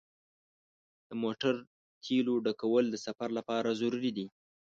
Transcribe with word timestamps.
د 1.07 1.09
موټر 1.23 1.55
تیلو 2.03 2.35
ډکول 2.45 2.85
د 2.89 2.95
سفر 3.05 3.29
لپاره 3.37 3.77
ضروري 3.81 4.11
دي. 4.17 4.25